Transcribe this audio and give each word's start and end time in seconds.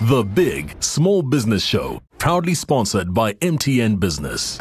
The 0.00 0.24
Big 0.24 0.82
Small 0.82 1.22
Business 1.22 1.64
Show, 1.64 2.02
proudly 2.18 2.54
sponsored 2.54 3.14
by 3.14 3.34
MTN 3.34 4.00
Business. 4.00 4.58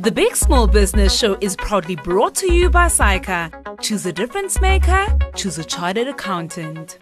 The 0.00 0.10
Big 0.10 0.34
Small 0.34 0.66
Business 0.66 1.16
Show 1.16 1.38
is 1.40 1.54
proudly 1.54 1.94
brought 1.94 2.34
to 2.34 2.52
you 2.52 2.68
by 2.70 2.86
SAICA. 2.86 3.80
Choose 3.80 4.04
a 4.06 4.12
difference 4.12 4.60
maker, 4.60 5.06
choose 5.36 5.56
a 5.56 5.64
chartered 5.64 6.08
accountant. 6.08 6.98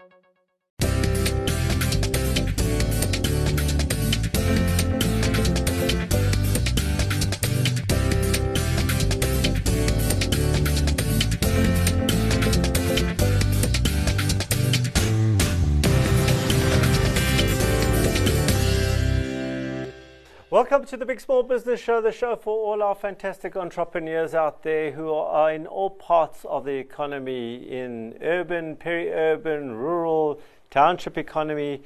Welcome 20.52 20.84
to 20.84 20.98
the 20.98 21.06
Big 21.06 21.18
Small 21.18 21.42
Business 21.42 21.80
Show, 21.80 22.02
the 22.02 22.12
show 22.12 22.36
for 22.36 22.54
all 22.54 22.82
our 22.82 22.94
fantastic 22.94 23.56
entrepreneurs 23.56 24.34
out 24.34 24.62
there 24.62 24.90
who 24.90 25.10
are 25.10 25.50
in 25.50 25.66
all 25.66 25.88
parts 25.88 26.44
of 26.44 26.66
the 26.66 26.74
economy 26.74 27.54
in 27.54 28.18
urban, 28.20 28.76
peri 28.76 29.08
urban, 29.08 29.70
rural, 29.70 30.42
township 30.70 31.16
economy. 31.16 31.82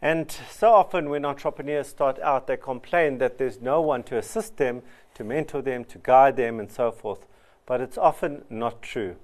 And 0.00 0.34
so 0.50 0.72
often, 0.72 1.10
when 1.10 1.26
entrepreneurs 1.26 1.88
start 1.88 2.18
out, 2.20 2.46
they 2.46 2.56
complain 2.56 3.18
that 3.18 3.36
there's 3.36 3.60
no 3.60 3.82
one 3.82 4.02
to 4.04 4.16
assist 4.16 4.56
them, 4.56 4.80
to 5.12 5.22
mentor 5.22 5.60
them, 5.60 5.84
to 5.84 5.98
guide 5.98 6.36
them, 6.36 6.58
and 6.60 6.72
so 6.72 6.90
forth. 6.90 7.26
But 7.66 7.82
it's 7.82 7.98
often 7.98 8.46
not 8.48 8.80
true. 8.80 9.16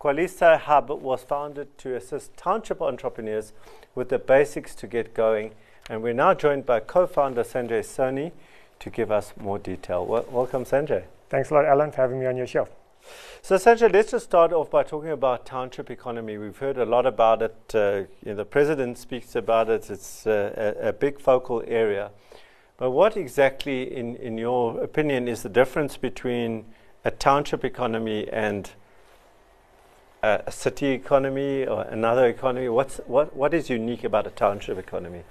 Qualisa 0.00 0.60
Hub 0.60 0.88
was 0.88 1.24
founded 1.24 1.76
to 1.76 1.94
assist 1.94 2.34
township 2.38 2.80
entrepreneurs 2.80 3.52
with 3.94 4.08
the 4.08 4.18
basics 4.18 4.74
to 4.76 4.86
get 4.86 5.12
going 5.12 5.52
and 5.90 6.02
we're 6.02 6.14
now 6.14 6.34
joined 6.34 6.64
by 6.64 6.80
co 6.80 7.06
founder 7.06 7.42
Sanjay 7.42 7.80
Soni 7.80 8.32
to 8.80 8.90
give 8.90 9.10
us 9.10 9.32
more 9.38 9.58
detail. 9.58 10.04
Wel- 10.06 10.26
welcome, 10.30 10.64
Sanjay. 10.64 11.04
Thanks 11.28 11.50
a 11.50 11.54
lot, 11.54 11.64
Alan, 11.64 11.90
for 11.90 11.98
having 11.98 12.20
me 12.20 12.26
on 12.26 12.36
your 12.36 12.46
show. 12.46 12.68
So, 13.42 13.56
Sanjay, 13.56 13.92
let's 13.92 14.12
just 14.12 14.24
start 14.24 14.52
off 14.52 14.70
by 14.70 14.82
talking 14.82 15.10
about 15.10 15.44
township 15.44 15.90
economy. 15.90 16.38
We've 16.38 16.56
heard 16.56 16.78
a 16.78 16.86
lot 16.86 17.04
about 17.04 17.42
it. 17.42 17.56
Uh, 17.74 18.04
you 18.24 18.30
know, 18.30 18.36
the 18.36 18.44
president 18.46 18.96
speaks 18.96 19.36
about 19.36 19.68
it. 19.68 19.90
It's 19.90 20.26
uh, 20.26 20.74
a, 20.82 20.88
a, 20.88 20.92
big 20.92 21.20
focal 21.20 21.62
area. 21.66 22.10
But 22.78 22.92
what 22.92 23.16
exactly, 23.16 23.94
in, 23.94 24.16
in 24.16 24.38
your 24.38 24.82
opinion, 24.82 25.28
is 25.28 25.42
the 25.42 25.50
difference 25.50 25.98
between 25.98 26.64
a 27.04 27.10
township 27.10 27.62
economy 27.62 28.26
and 28.32 28.70
a, 30.22 30.44
a 30.46 30.50
city 30.50 30.88
economy 30.88 31.66
or 31.66 31.82
another 31.82 32.26
economy? 32.26 32.70
What's, 32.70 32.96
what, 33.06 33.36
what 33.36 33.52
is 33.52 33.68
unique 33.68 34.04
about 34.04 34.26
a 34.26 34.30
township 34.30 34.78
economy? 34.78 35.24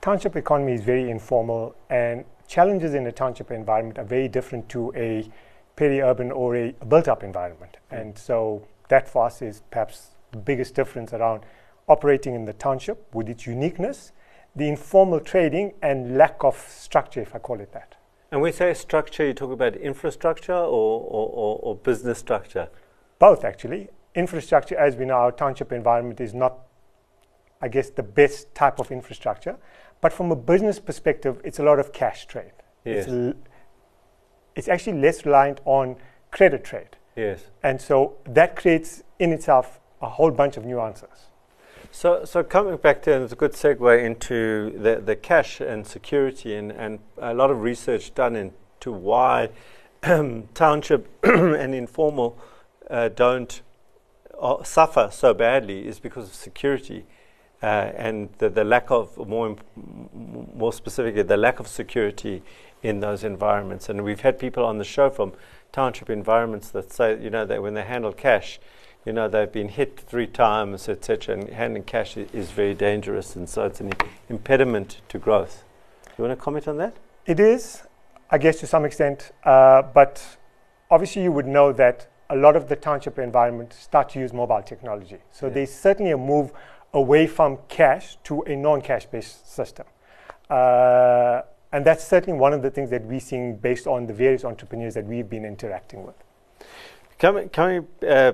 Township 0.00 0.36
economy 0.36 0.72
is 0.72 0.82
very 0.82 1.10
informal 1.10 1.74
and 1.88 2.24
challenges 2.48 2.94
in 2.94 3.06
a 3.06 3.12
township 3.12 3.50
environment 3.50 3.98
are 3.98 4.04
very 4.04 4.28
different 4.28 4.68
to 4.68 4.92
a 4.96 5.28
peri-urban 5.76 6.32
or 6.32 6.56
a 6.56 6.72
built-up 6.88 7.22
environment. 7.22 7.76
Mm. 7.92 8.00
And 8.00 8.18
so 8.18 8.66
that 8.88 9.08
for 9.08 9.26
us 9.26 9.40
is 9.40 9.62
perhaps 9.70 10.16
the 10.32 10.38
biggest 10.38 10.74
difference 10.74 11.12
around 11.12 11.42
operating 11.88 12.34
in 12.34 12.44
the 12.44 12.52
township 12.52 13.14
with 13.14 13.28
its 13.28 13.46
uniqueness, 13.46 14.12
the 14.56 14.68
informal 14.68 15.20
trading 15.20 15.74
and 15.82 16.16
lack 16.16 16.42
of 16.42 16.56
structure, 16.56 17.20
if 17.20 17.34
I 17.34 17.38
call 17.38 17.60
it 17.60 17.72
that. 17.72 17.96
And 18.30 18.40
when 18.40 18.50
we 18.50 18.56
say 18.56 18.72
structure, 18.74 19.26
you 19.26 19.34
talk 19.34 19.50
about 19.50 19.74
infrastructure 19.76 20.52
or, 20.52 21.00
or, 21.00 21.28
or, 21.28 21.58
or 21.62 21.76
business 21.76 22.18
structure? 22.18 22.68
Both, 23.18 23.44
actually. 23.44 23.88
Infrastructure, 24.14 24.76
as 24.76 24.96
we 24.96 25.04
know, 25.04 25.14
our 25.14 25.32
township 25.32 25.72
environment 25.72 26.20
is 26.20 26.32
not, 26.32 26.58
I 27.60 27.68
guess, 27.68 27.90
the 27.90 28.02
best 28.02 28.54
type 28.54 28.78
of 28.78 28.92
infrastructure. 28.92 29.56
But 30.00 30.12
from 30.12 30.30
a 30.32 30.36
business 30.36 30.78
perspective, 30.78 31.40
it's 31.44 31.58
a 31.58 31.62
lot 31.62 31.78
of 31.78 31.92
cash 31.92 32.26
trade. 32.26 32.52
Yes. 32.84 33.06
It's, 33.06 33.12
l- 33.12 33.34
it's 34.56 34.68
actually 34.68 34.98
less 35.00 35.26
reliant 35.26 35.60
on 35.64 35.96
credit 36.30 36.64
trade. 36.64 36.96
Yes. 37.16 37.44
And 37.62 37.80
so 37.80 38.16
that 38.24 38.56
creates 38.56 39.02
in 39.18 39.32
itself 39.32 39.80
a 40.00 40.08
whole 40.08 40.30
bunch 40.30 40.56
of 40.56 40.64
nuances. 40.64 41.26
So, 41.92 42.24
so 42.24 42.42
coming 42.42 42.76
back 42.76 43.02
to, 43.02 43.14
and 43.14 43.24
it's 43.24 43.32
a 43.32 43.36
good 43.36 43.52
segue 43.52 44.04
into 44.04 44.70
the, 44.78 45.00
the 45.00 45.16
cash 45.16 45.60
and 45.60 45.86
security, 45.86 46.54
and, 46.54 46.70
and 46.70 47.00
a 47.18 47.34
lot 47.34 47.50
of 47.50 47.62
research 47.62 48.14
done 48.14 48.36
into 48.36 48.92
why 48.92 49.50
township 50.54 51.08
and 51.24 51.74
informal 51.74 52.38
uh, 52.88 53.08
don't 53.08 53.62
uh, 54.40 54.62
suffer 54.62 55.08
so 55.12 55.34
badly 55.34 55.86
is 55.86 56.00
because 56.00 56.28
of 56.28 56.34
security 56.34 57.04
uh, 57.62 57.92
and 57.94 58.30
the, 58.38 58.48
the, 58.48 58.64
lack 58.64 58.90
of 58.90 59.16
more 59.28 59.56
more 59.74 60.72
specifically 60.72 61.22
the 61.22 61.36
lack 61.36 61.60
of 61.60 61.68
security 61.68 62.42
in 62.82 63.00
those 63.00 63.22
environments. 63.22 63.88
And 63.88 64.02
we've 64.02 64.20
had 64.20 64.38
people 64.38 64.64
on 64.64 64.78
the 64.78 64.84
show 64.84 65.10
from 65.10 65.32
township 65.72 66.10
environments 66.10 66.70
that 66.70 66.92
say, 66.92 67.22
you 67.22 67.30
know, 67.30 67.44
that 67.44 67.62
when 67.62 67.74
they 67.74 67.82
handle 67.82 68.12
cash, 68.12 68.58
you 69.04 69.12
know, 69.12 69.28
they've 69.28 69.50
been 69.50 69.68
hit 69.68 70.00
three 70.00 70.26
times, 70.26 70.88
etc. 70.88 71.36
And 71.36 71.48
handling 71.50 71.84
cash 71.84 72.16
is, 72.16 72.30
is 72.32 72.50
very 72.50 72.74
dangerous, 72.74 73.36
and 73.36 73.48
so 73.48 73.64
it's 73.64 73.80
an 73.80 73.92
impediment 74.28 75.00
to 75.08 75.18
growth. 75.18 75.64
You 76.18 76.24
want 76.24 76.38
to 76.38 76.42
comment 76.42 76.68
on 76.68 76.76
that? 76.78 76.96
It 77.26 77.40
is, 77.40 77.82
I 78.30 78.38
guess, 78.38 78.60
to 78.60 78.66
some 78.66 78.84
extent, 78.84 79.32
uh, 79.44 79.82
but 79.82 80.36
obviously 80.90 81.22
you 81.22 81.32
would 81.32 81.46
know 81.46 81.72
that 81.72 82.08
a 82.28 82.36
lot 82.36 82.56
of 82.56 82.68
the 82.68 82.76
township 82.76 83.18
environment 83.18 83.72
start 83.72 84.08
to 84.10 84.20
use 84.20 84.32
mobile 84.32 84.62
technology. 84.62 85.18
So 85.32 85.46
yeah. 85.46 85.54
there's 85.54 85.74
certainly 85.74 86.12
a 86.12 86.18
move 86.18 86.52
away 86.92 87.26
from 87.26 87.58
cash 87.68 88.16
to 88.24 88.42
a 88.42 88.56
non-cash 88.56 89.06
based 89.06 89.52
system. 89.52 89.86
Uh, 90.48 91.42
and 91.72 91.84
that's 91.84 92.04
certainly 92.04 92.38
one 92.38 92.52
of 92.52 92.62
the 92.62 92.70
things 92.70 92.90
that 92.90 93.04
we're 93.04 93.20
seeing 93.20 93.56
based 93.56 93.86
on 93.86 94.06
the 94.06 94.12
various 94.12 94.44
entrepreneurs 94.44 94.94
that 94.94 95.06
we've 95.06 95.30
been 95.30 95.44
interacting 95.44 96.04
with. 96.04 96.16
Coming, 97.18 97.48
coming 97.50 97.86
uh, 98.06 98.32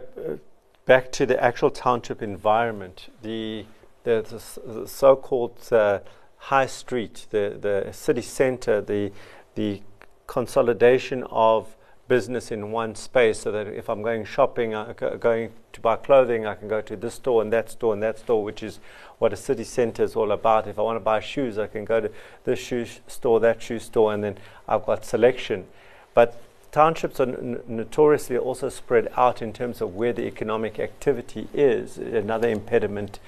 back 0.87 1.13
to 1.13 1.27
the 1.27 1.43
actual 1.43 1.71
township 1.71 2.23
environment, 2.23 3.13
the, 3.23 3.67
the, 4.05 4.23
the, 4.65 4.89
so-called 4.89 5.59
uh, 5.73 6.01
high 6.39 6.67
street, 6.67 7.27
the, 7.31 7.59
the 7.61 7.93
city 7.93 8.23
center, 8.23 8.81
the, 8.81 9.13
the 9.55 9.83
consolidation 10.27 11.25
of 11.25 11.76
business 12.09 12.51
in 12.51 12.71
one 12.71 12.95
space 12.95 13.41
so 13.41 13.53
that 13.53 13.67
if 13.67 13.89
I'm 13.89 14.03
going 14.03 14.25
shopping, 14.25 14.75
uh, 14.75 14.93
going 15.19 15.51
to 15.73 15.81
buy 15.81 15.97
clothing, 15.97 16.47
I 16.47 16.55
can 16.55 16.69
go 16.69 16.81
to 16.81 16.97
this 16.97 17.15
store 17.15 17.43
and 17.43 17.53
that 17.53 17.71
store 17.71 17.93
and 17.93 18.03
that 18.03 18.19
store, 18.19 18.45
which 18.45 18.63
is 18.63 18.79
what 19.19 19.33
a 19.33 19.37
city 19.37 19.65
center 19.65 20.03
is 20.03 20.15
all 20.15 20.33
about. 20.33 20.67
If 20.67 20.79
I 20.79 20.83
want 20.83 20.97
to 20.97 21.01
buy 21.01 21.21
shoes, 21.21 21.59
I 21.59 21.67
can 21.67 21.85
go 21.85 22.01
to 22.01 22.11
this 22.45 22.59
shoe 22.59 22.85
sh- 22.85 22.99
store, 23.07 23.41
that 23.41 23.63
shoe 23.63 23.79
store, 23.79 24.15
and 24.15 24.23
then 24.23 24.39
I've 24.69 24.87
got 24.87 25.05
selection. 25.05 25.67
But 26.15 26.41
townships 26.71 27.19
are 27.21 27.29
n- 27.29 27.61
notoriously 27.67 28.37
also 28.39 28.69
spread 28.69 29.09
out 29.17 29.43
in 29.43 29.53
terms 29.53 29.81
of 29.81 29.95
where 29.95 30.13
the 30.13 30.27
economic 30.27 30.79
activity 30.79 31.49
is, 31.53 31.99
another 31.99 32.49
impediment 32.49 33.19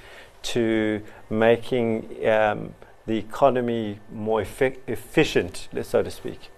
to 0.43 1.03
making 1.31 2.27
um, 2.29 2.75
the 3.07 3.17
economy 3.17 3.99
more 4.13 4.43
effi- 4.43 4.79
efficient, 4.87 5.69
so 5.83 6.03
to 6.03 6.11
speak. 6.11 6.51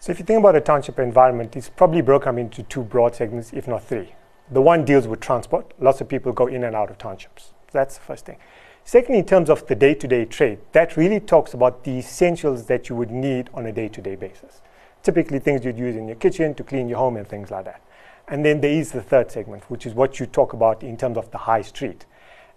So 0.00 0.12
if 0.12 0.20
you 0.20 0.24
think 0.24 0.38
about 0.38 0.54
a 0.54 0.60
township 0.60 1.00
environment, 1.00 1.56
it's 1.56 1.68
probably 1.68 2.02
broken 2.02 2.38
into 2.38 2.62
two 2.62 2.82
broad 2.82 3.16
segments, 3.16 3.52
if 3.52 3.66
not 3.66 3.82
three. 3.82 4.14
The 4.50 4.62
one 4.62 4.84
deals 4.84 5.08
with 5.08 5.18
transport. 5.18 5.74
Lots 5.80 6.00
of 6.00 6.08
people 6.08 6.32
go 6.32 6.46
in 6.46 6.62
and 6.62 6.76
out 6.76 6.90
of 6.90 6.98
townships. 6.98 7.52
That's 7.72 7.98
the 7.98 8.04
first 8.04 8.24
thing. 8.24 8.38
Secondly, 8.84 9.18
in 9.18 9.26
terms 9.26 9.50
of 9.50 9.66
the 9.66 9.74
day-to-day 9.74 10.26
trade, 10.26 10.60
that 10.70 10.96
really 10.96 11.18
talks 11.18 11.52
about 11.52 11.82
the 11.82 11.98
essentials 11.98 12.66
that 12.66 12.88
you 12.88 12.94
would 12.94 13.10
need 13.10 13.50
on 13.52 13.66
a 13.66 13.72
day-to-day 13.72 14.14
basis. 14.14 14.62
Typically 15.02 15.40
things 15.40 15.64
you'd 15.64 15.76
use 15.76 15.96
in 15.96 16.06
your 16.06 16.16
kitchen 16.16 16.54
to 16.54 16.62
clean 16.62 16.88
your 16.88 16.98
home 16.98 17.16
and 17.16 17.26
things 17.26 17.50
like 17.50 17.64
that. 17.64 17.82
And 18.28 18.44
then 18.44 18.60
there 18.60 18.70
is 18.70 18.92
the 18.92 19.02
third 19.02 19.32
segment, 19.32 19.68
which 19.68 19.84
is 19.84 19.94
what 19.94 20.20
you 20.20 20.26
talk 20.26 20.52
about 20.52 20.84
in 20.84 20.96
terms 20.96 21.18
of 21.18 21.30
the 21.32 21.38
high 21.38 21.62
street. 21.62 22.06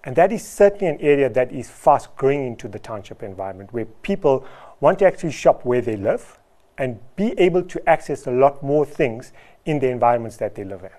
And 0.03 0.15
that 0.15 0.31
is 0.31 0.47
certainly 0.47 0.87
an 0.87 1.01
area 1.01 1.27
that 1.29 1.51
is 1.51 1.69
fast 1.69 2.15
growing 2.15 2.45
into 2.45 2.67
the 2.67 2.79
township 2.79 3.23
environment 3.23 3.73
where 3.73 3.85
people 3.85 4.45
want 4.79 4.99
to 4.99 5.05
actually 5.05 5.31
shop 5.31 5.65
where 5.65 5.81
they 5.81 5.95
live 5.95 6.37
and 6.81 6.99
be 7.15 7.37
able 7.37 7.61
to 7.61 7.77
access 7.87 8.25
a 8.25 8.31
lot 8.31 8.63
more 8.63 8.87
things 8.87 9.33
in 9.65 9.77
the 9.77 9.87
environments 9.87 10.37
that 10.37 10.55
they 10.55 10.63
live 10.63 10.83
in. 10.83 10.89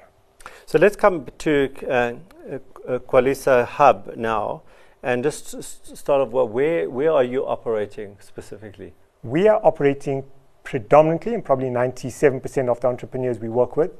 So 0.64 0.79
let's 0.79 0.94
come 0.94 1.26
to 1.38 1.75
uh, 1.88 2.12
uh, 2.88 2.99
Kwalisa 3.00 3.67
Hub 3.67 4.12
now 4.17 4.62
and 5.02 5.25
just 5.25 5.61
start 5.96 6.20
off 6.20 6.29
well, 6.29 6.46
where, 6.46 6.88
where 6.88 7.11
are 7.11 7.25
you 7.25 7.44
operating 7.44 8.17
specifically? 8.20 8.94
We 9.25 9.49
are 9.49 9.61
operating 9.64 10.23
predominantly, 10.62 11.34
and 11.34 11.44
probably 11.44 11.69
97% 11.69 12.69
of 12.69 12.79
the 12.79 12.87
entrepreneurs 12.87 13.40
we 13.40 13.49
work 13.49 13.76
with 13.76 13.90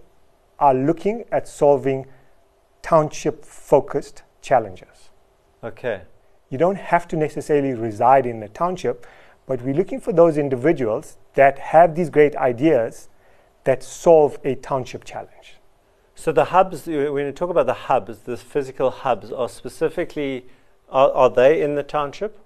are 0.61 0.75
looking 0.75 1.25
at 1.33 1.49
solving 1.49 2.07
township 2.83 3.45
focused 3.45 4.23
challenges. 4.41 5.11
Okay. 5.65 6.03
You 6.49 6.59
don't 6.59 6.79
have 6.79 7.09
to 7.09 7.17
necessarily 7.17 7.75
reside 7.75 8.25
in 8.25 8.39
the 8.39 8.49
township, 8.49 9.05
but 9.47 9.63
we're 9.63 9.75
looking 9.75 10.01
for 10.01 10.13
those 10.13 10.39
individuals 10.39 11.19
that 11.35 11.59
have 11.59 11.95
these 11.95 12.11
great 12.11 12.37
ideas 12.37 13.09
that 13.65 13.83
solve 13.83 14.39
a 14.45 14.55
township 14.57 15.05
challenge. 15.05 15.57
So 16.15 16.33
the 16.33 16.47
hubs, 16.47 16.87
when 16.87 17.27
you 17.27 17.33
talk 17.33 17.51
about 17.51 17.67
the 17.67 17.75
hubs, 17.75 18.21
the 18.21 18.37
physical 18.37 18.91
hubs, 18.91 19.33
are 19.33 19.49
specifically 19.49 20.47
Are, 20.93 21.11
are 21.13 21.31
they 21.31 21.63
in 21.63 21.75
the 21.75 21.83
township 21.83 22.39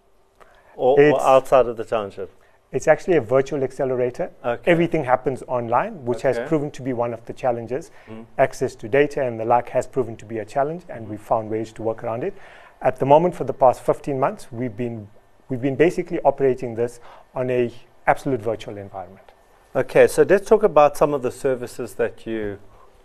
or, 0.76 1.00
or 1.00 1.20
outside 1.20 1.66
of 1.66 1.76
the 1.76 1.84
township? 1.84 2.30
It's 2.72 2.88
actually 2.88 3.16
a 3.16 3.20
virtual 3.20 3.62
accelerator. 3.62 4.30
Okay. 4.44 4.70
Everything 4.70 5.04
happens 5.04 5.42
online, 5.48 6.04
which 6.04 6.22
has 6.22 6.38
proven 6.48 6.70
to 6.72 6.82
be 6.82 6.92
one 6.92 7.12
of 7.12 7.24
the 7.26 7.32
challenges. 7.32 7.90
Mm. 8.08 8.26
Access 8.38 8.74
to 8.76 8.88
data 8.88 9.22
and 9.22 9.38
the 9.38 9.44
like 9.44 9.68
has 9.70 9.86
proven 9.86 10.16
to 10.16 10.24
be 10.24 10.38
a 10.38 10.44
challenge, 10.44 10.82
and 10.88 11.08
we've 11.08 11.20
found 11.20 11.50
ways 11.50 11.72
to 11.72 11.82
work 11.82 12.04
around 12.04 12.22
it. 12.24 12.34
At 12.82 12.98
the 12.98 13.06
moment, 13.06 13.34
for 13.34 13.44
the 13.44 13.52
past 13.52 13.82
15 13.82 14.18
months, 14.20 14.48
we've 14.52 14.76
been 14.76 15.08
we've 15.48 15.62
been 15.62 15.76
basically 15.76 16.20
operating 16.20 16.74
this 16.74 17.00
on 17.34 17.50
a 17.50 17.72
absolute 18.06 18.40
virtual 18.40 18.78
environment. 18.78 19.32
Okay, 19.74 20.06
so 20.06 20.22
let's 20.22 20.48
talk 20.48 20.62
about 20.62 20.96
some 20.96 21.12
of 21.12 21.22
the 21.22 21.30
services 21.30 21.94
that 21.94 22.26
you 22.26 22.58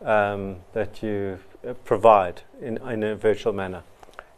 um, 0.04 0.58
that 0.74 1.04
you 1.04 1.38
uh, 1.68 1.74
provide 1.86 2.42
in, 2.62 2.78
in 2.78 3.04
a 3.04 3.16
virtual 3.16 3.54
manner. 3.54 3.84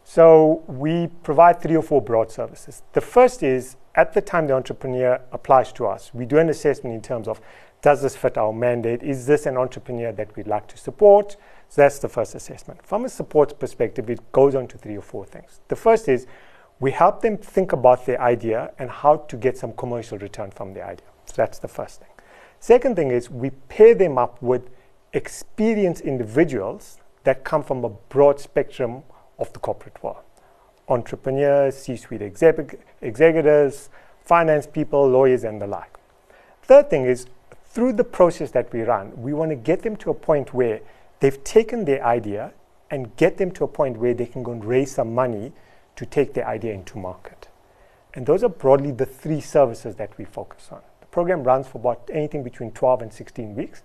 So 0.04 0.62
we 0.66 1.06
provide 1.22 1.62
three 1.62 1.76
or 1.76 1.82
four 1.82 2.02
broad 2.02 2.30
services. 2.30 2.82
The 2.92 3.00
first 3.00 3.42
is 3.42 3.76
at 3.94 4.12
the 4.12 4.20
time 4.20 4.46
the 4.46 4.54
entrepreneur 4.54 5.20
applies 5.32 5.72
to 5.74 5.86
us, 5.86 6.12
we 6.12 6.26
do 6.26 6.38
an 6.38 6.50
assessment 6.50 6.94
in 6.94 7.00
terms 7.00 7.28
of 7.28 7.40
does 7.80 8.02
this 8.02 8.16
fit 8.16 8.38
our 8.38 8.52
mandate? 8.52 9.02
Is 9.02 9.26
this 9.26 9.44
an 9.44 9.56
entrepreneur 9.56 10.10
that 10.12 10.34
we'd 10.36 10.46
like 10.46 10.66
to 10.68 10.76
support? 10.78 11.36
So 11.68 11.82
that's 11.82 11.98
the 11.98 12.08
first 12.08 12.34
assessment. 12.34 12.84
From 12.84 13.04
a 13.04 13.08
support 13.08 13.58
perspective, 13.58 14.08
it 14.08 14.32
goes 14.32 14.54
on 14.54 14.68
to 14.68 14.78
three 14.78 14.96
or 14.96 15.02
four 15.02 15.26
things. 15.26 15.60
The 15.68 15.76
first 15.76 16.08
is 16.08 16.26
we 16.80 16.90
help 16.90 17.22
them 17.22 17.36
think 17.36 17.72
about 17.72 18.06
their 18.06 18.20
idea 18.20 18.72
and 18.78 18.90
how 18.90 19.16
to 19.16 19.36
get 19.36 19.56
some 19.56 19.72
commercial 19.72 20.18
return 20.18 20.50
from 20.50 20.74
the 20.74 20.82
idea. 20.82 21.06
So 21.26 21.34
that's 21.36 21.58
the 21.58 21.68
first 21.68 22.00
thing. 22.00 22.08
Second 22.60 22.96
thing 22.96 23.10
is 23.10 23.30
we 23.30 23.50
pair 23.50 23.94
them 23.94 24.18
up 24.18 24.40
with 24.42 24.70
experienced 25.12 26.02
individuals 26.02 26.98
that 27.24 27.44
come 27.44 27.62
from 27.62 27.84
a 27.84 27.88
broad 27.88 28.40
spectrum 28.40 29.02
of 29.38 29.52
the 29.52 29.58
corporate 29.58 30.02
world 30.02 30.24
entrepreneurs, 30.88 31.76
C 31.76 31.96
suite 31.96 32.22
exec- 32.22 32.78
executives, 33.00 33.88
finance 34.22 34.66
people, 34.66 35.08
lawyers, 35.08 35.44
and 35.44 35.60
the 35.60 35.66
like. 35.66 35.96
Third 36.62 36.90
thing 36.90 37.06
is 37.06 37.26
through 37.66 37.94
the 37.94 38.04
process 38.04 38.50
that 38.52 38.72
we 38.72 38.82
run, 38.82 39.12
we 39.20 39.32
want 39.32 39.50
to 39.50 39.56
get 39.56 39.82
them 39.82 39.96
to 39.96 40.10
a 40.10 40.14
point 40.14 40.54
where 40.54 40.80
they've 41.20 41.42
taken 41.42 41.84
their 41.84 42.04
idea 42.04 42.52
and 42.90 43.16
get 43.16 43.38
them 43.38 43.50
to 43.52 43.64
a 43.64 43.68
point 43.68 43.96
where 43.96 44.14
they 44.14 44.26
can 44.26 44.42
go 44.42 44.52
and 44.52 44.64
raise 44.64 44.92
some 44.92 45.14
money 45.14 45.52
to 45.96 46.06
take 46.06 46.34
their 46.34 46.46
idea 46.46 46.72
into 46.72 46.98
market. 46.98 47.48
And 48.14 48.26
those 48.26 48.44
are 48.44 48.48
broadly 48.48 48.92
the 48.92 49.06
three 49.06 49.40
services 49.40 49.96
that 49.96 50.16
we 50.18 50.24
focus 50.24 50.68
on. 50.70 50.80
The 51.00 51.06
program 51.06 51.42
runs 51.42 51.66
for 51.66 51.78
about 51.78 52.08
anything 52.12 52.42
between 52.42 52.70
12 52.70 53.02
and 53.02 53.12
16 53.12 53.54
weeks. 53.54 53.82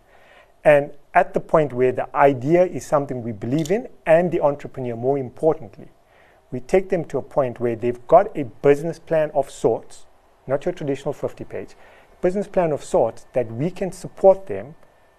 And 0.63 0.91
at 1.13 1.33
the 1.33 1.39
point 1.39 1.73
where 1.73 1.91
the 1.91 2.13
idea 2.15 2.65
is 2.65 2.85
something 2.85 3.23
we 3.23 3.31
believe 3.31 3.71
in 3.71 3.87
and 4.05 4.31
the 4.31 4.41
entrepreneur, 4.41 4.95
more 4.95 5.17
importantly, 5.17 5.87
we 6.51 6.59
take 6.59 6.89
them 6.89 7.05
to 7.05 7.17
a 7.17 7.21
point 7.21 7.59
where 7.59 7.75
they've 7.75 8.07
got 8.07 8.35
a 8.37 8.43
business 8.43 8.99
plan 8.99 9.31
of 9.33 9.49
sorts, 9.49 10.05
not 10.47 10.65
your 10.65 10.73
traditional 10.73 11.13
50 11.13 11.43
page, 11.43 11.75
business 12.21 12.47
plan 12.47 12.71
of 12.71 12.83
sorts 12.83 13.25
that 13.33 13.51
we 13.51 13.71
can 13.71 13.91
support 13.91 14.47
them 14.47 14.75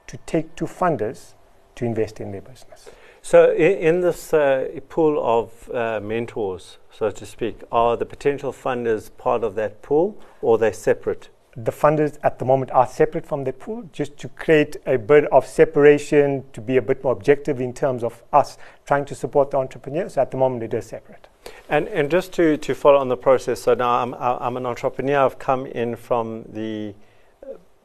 to 0.06 0.16
take 0.18 0.54
to 0.56 0.64
funders 0.64 1.34
to 1.76 1.84
invest 1.84 2.20
in 2.20 2.32
their 2.32 2.42
business. 2.42 2.90
So, 3.22 3.52
in, 3.52 4.00
this 4.00 4.32
uh, 4.32 4.80
pool 4.88 5.22
of 5.22 5.70
uh, 5.74 6.00
mentors, 6.02 6.78
so 6.90 7.10
to 7.10 7.26
speak, 7.26 7.62
are 7.70 7.96
the 7.96 8.06
potential 8.06 8.52
funders 8.52 9.10
part 9.18 9.44
of 9.44 9.54
that 9.56 9.82
pool, 9.82 10.18
or 10.40 10.56
they 10.56 10.72
separate? 10.72 11.28
The 11.56 11.70
funders 11.70 12.18
at 12.22 12.38
the 12.38 12.44
moment 12.44 12.70
are 12.70 12.86
separate 12.86 13.26
from 13.26 13.44
the 13.44 13.52
pool, 13.52 13.88
just 13.92 14.16
to 14.18 14.28
create 14.28 14.76
a 14.86 14.96
bit 14.96 15.26
of 15.26 15.46
separation, 15.46 16.44
to 16.54 16.60
be 16.60 16.78
a 16.78 16.82
bit 16.82 17.04
more 17.04 17.12
objective 17.12 17.60
in 17.60 17.74
terms 17.74 18.02
of 18.02 18.22
us 18.32 18.56
trying 18.86 19.04
to 19.06 19.14
support 19.14 19.50
the 19.50 19.58
entrepreneurs. 19.58 20.16
At 20.16 20.30
the 20.30 20.38
moment, 20.38 20.62
it 20.62 20.72
is 20.72 20.86
separate. 20.86 21.28
And 21.68 21.88
and 21.88 22.10
just 22.10 22.32
to, 22.34 22.56
to 22.56 22.74
follow 22.74 22.98
on 22.98 23.08
the 23.08 23.16
process, 23.16 23.62
so 23.62 23.74
now 23.74 24.02
I'm 24.02 24.14
I'm 24.14 24.56
an 24.56 24.66
entrepreneur. 24.66 25.24
I've 25.24 25.38
come 25.38 25.66
in 25.66 25.96
from 25.96 26.44
the, 26.52 26.94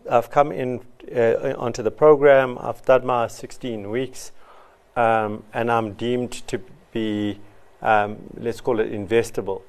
I've 0.10 0.30
come 0.30 0.52
in 0.52 0.81
uh, 1.14 1.54
onto 1.58 1.84
the 1.84 1.92
program. 1.92 2.58
I've 2.60 2.84
done 2.86 3.06
my 3.06 3.28
16 3.28 3.90
weeks, 3.90 4.31
um, 4.95 5.44
and 5.53 5.71
I'm 5.71 5.94
deemed 5.94 6.31
to 6.47 6.59
be, 6.92 7.39
um, 7.81 8.18
let's 8.38 8.62
call 8.62 8.80
it 8.80 8.92
investable. 8.92 9.62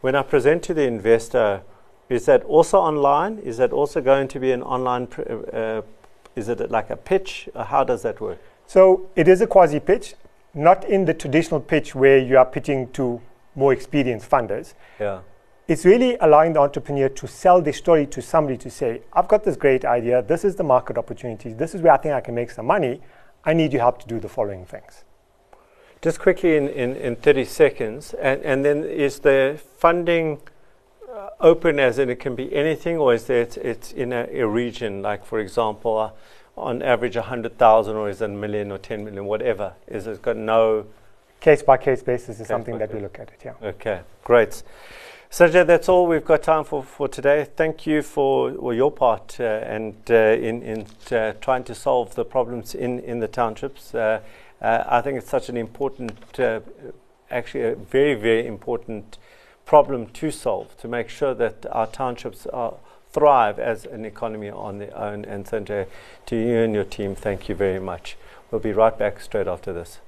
When 0.00 0.14
I 0.14 0.22
present 0.22 0.62
to 0.64 0.74
the 0.74 0.82
investor, 0.82 1.62
is 2.08 2.26
that 2.26 2.42
also 2.44 2.78
online? 2.78 3.38
Is 3.38 3.56
that 3.58 3.72
also 3.72 4.00
going 4.00 4.28
to 4.28 4.40
be 4.40 4.52
an 4.52 4.62
online? 4.62 5.06
Pr- 5.06 5.22
uh, 5.52 5.82
is 6.34 6.48
it 6.48 6.70
like 6.70 6.90
a 6.90 6.96
pitch? 6.96 7.48
Uh, 7.54 7.64
How 7.64 7.84
does 7.84 8.02
that 8.02 8.20
work? 8.20 8.38
So 8.66 9.08
it 9.16 9.28
is 9.28 9.40
a 9.40 9.46
quasi 9.46 9.80
pitch, 9.80 10.14
not 10.54 10.84
in 10.84 11.04
the 11.04 11.14
traditional 11.14 11.60
pitch 11.60 11.94
where 11.94 12.18
you 12.18 12.38
are 12.38 12.46
pitching 12.46 12.90
to 12.92 13.20
more 13.54 13.72
experienced 13.72 14.28
funders. 14.28 14.74
Yeah. 14.98 15.20
It's 15.68 15.84
really 15.84 16.16
allowing 16.20 16.54
the 16.54 16.60
entrepreneur 16.60 17.08
to 17.08 17.26
sell 17.28 17.62
their 17.62 17.72
story 17.72 18.06
to 18.06 18.20
somebody 18.20 18.58
to 18.58 18.70
say, 18.70 19.02
I've 19.12 19.28
got 19.28 19.44
this 19.44 19.56
great 19.56 19.84
idea, 19.84 20.22
this 20.22 20.44
is 20.44 20.56
the 20.56 20.64
market 20.64 20.98
opportunity, 20.98 21.52
this 21.52 21.74
is 21.74 21.82
where 21.82 21.92
I 21.92 21.98
think 21.98 22.14
I 22.14 22.20
can 22.20 22.34
make 22.34 22.50
some 22.50 22.66
money. 22.66 23.00
I 23.44 23.52
need 23.52 23.72
your 23.72 23.82
help 23.82 24.00
to 24.00 24.06
do 24.06 24.20
the 24.20 24.28
following 24.28 24.64
things. 24.64 25.04
Just 26.00 26.18
quickly 26.18 26.56
in, 26.56 26.68
in, 26.68 26.96
in 26.96 27.16
30 27.16 27.44
seconds, 27.44 28.14
and, 28.14 28.42
and 28.42 28.64
then 28.64 28.84
is 28.84 29.20
the 29.20 29.60
funding 29.78 30.40
uh, 31.12 31.30
open 31.40 31.78
as 31.78 31.98
in 31.98 32.10
it 32.10 32.18
can 32.18 32.34
be 32.34 32.52
anything, 32.54 32.96
or 32.98 33.14
is 33.14 33.24
there 33.26 33.46
it's, 33.56 33.92
in 33.92 34.12
a, 34.12 34.26
a 34.32 34.46
region, 34.46 35.02
like 35.02 35.24
for 35.24 35.38
example, 35.38 35.96
uh, 35.98 36.10
on 36.56 36.82
average 36.82 37.16
100,000 37.16 37.96
or 37.96 38.10
is 38.10 38.20
it 38.20 38.26
a 38.26 38.28
million 38.28 38.70
or 38.70 38.78
10 38.78 39.04
million, 39.04 39.24
whatever? 39.26 39.74
Is 39.86 40.06
it 40.06 40.20
got 40.22 40.36
no. 40.36 40.86
Case 41.40 41.62
by 41.62 41.76
case 41.76 42.02
basis 42.02 42.28
is 42.30 42.38
Case 42.38 42.48
something 42.48 42.78
that 42.78 42.94
we 42.94 43.00
look 43.00 43.18
at 43.18 43.28
it, 43.28 43.40
yeah. 43.44 43.54
Okay, 43.62 44.00
great. 44.22 44.62
Sajid, 45.32 45.66
that's 45.66 45.88
all 45.88 46.06
we've 46.06 46.26
got 46.26 46.42
time 46.42 46.62
for, 46.62 46.82
for 46.82 47.08
today. 47.08 47.46
Thank 47.56 47.86
you 47.86 48.02
for 48.02 48.50
well, 48.50 48.74
your 48.74 48.92
part 48.92 49.38
uh, 49.40 49.44
and 49.44 49.94
uh, 50.10 50.14
in, 50.14 50.62
in 50.62 50.86
uh, 51.10 51.32
trying 51.40 51.64
to 51.64 51.74
solve 51.74 52.14
the 52.14 52.22
problems 52.26 52.74
in, 52.74 52.98
in 52.98 53.20
the 53.20 53.28
townships. 53.28 53.94
Uh, 53.94 54.20
uh, 54.60 54.84
I 54.86 55.00
think 55.00 55.16
it's 55.16 55.30
such 55.30 55.48
an 55.48 55.56
important, 55.56 56.38
uh, 56.38 56.60
actually, 57.30 57.64
a 57.64 57.74
very, 57.76 58.12
very 58.12 58.46
important 58.46 59.16
problem 59.64 60.08
to 60.08 60.30
solve 60.30 60.76
to 60.76 60.86
make 60.86 61.08
sure 61.08 61.32
that 61.32 61.64
our 61.72 61.86
townships 61.86 62.46
are, 62.48 62.74
thrive 63.10 63.58
as 63.58 63.86
an 63.86 64.04
economy 64.04 64.50
on 64.50 64.80
their 64.80 64.94
own. 64.94 65.24
And 65.24 65.46
Sanjay, 65.46 65.86
to 66.26 66.36
you 66.36 66.58
and 66.58 66.74
your 66.74 66.84
team, 66.84 67.14
thank 67.14 67.48
you 67.48 67.54
very 67.54 67.80
much. 67.80 68.18
We'll 68.50 68.60
be 68.60 68.74
right 68.74 68.98
back 68.98 69.18
straight 69.22 69.46
after 69.46 69.72
this. 69.72 69.98